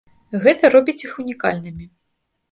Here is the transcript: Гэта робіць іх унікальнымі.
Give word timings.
Гэта 0.43 0.69
робіць 0.75 1.03
іх 1.07 1.13
унікальнымі. 1.23 1.85